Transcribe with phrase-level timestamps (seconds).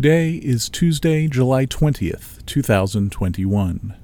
[0.00, 3.96] Today is Tuesday, July 20th, 2021.